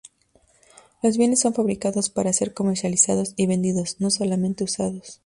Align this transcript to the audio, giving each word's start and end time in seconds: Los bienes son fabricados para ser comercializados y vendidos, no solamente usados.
Los 1.03 1.15
bienes 1.19 1.41
son 1.41 1.53
fabricados 1.53 2.09
para 2.09 2.33
ser 2.33 2.55
comercializados 2.55 3.33
y 3.37 3.45
vendidos, 3.45 3.97
no 3.99 4.09
solamente 4.09 4.63
usados. 4.63 5.19